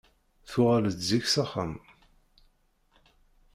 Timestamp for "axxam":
1.43-1.73